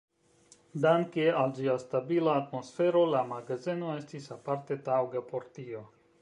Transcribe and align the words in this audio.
Danke 0.85 1.25
al 1.41 1.53
ĝia 1.59 1.75
stabila 1.83 2.33
atmosfero, 2.41 3.05
la 3.17 3.21
magazeno 3.35 3.93
estis 3.99 4.27
aparte 4.37 4.79
taŭga 4.89 5.23
por 5.31 5.47
tio. 5.61 5.85